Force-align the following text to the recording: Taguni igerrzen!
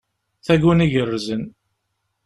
Taguni 0.45 0.87
igerrzen! 0.87 1.43